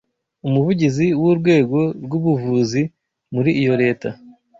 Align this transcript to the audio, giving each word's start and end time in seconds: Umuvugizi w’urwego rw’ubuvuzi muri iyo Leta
Umuvugizi 0.47 1.07
w’urwego 1.21 1.79
rw’ubuvuzi 2.03 2.81
muri 3.33 3.51
iyo 3.61 3.73
Leta 3.81 4.09